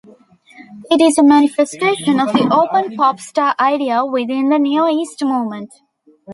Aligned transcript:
It 0.89 0.99
is 0.99 1.19
a 1.19 1.23
manifestation 1.23 2.19
of 2.19 2.33
the 2.33 2.49
"open 2.51 2.95
pop 2.97 3.19
star" 3.19 3.53
idea 3.59 4.03
within 4.03 4.49
the 4.49 4.57
Neoist 4.57 5.23
movement. 5.23 5.71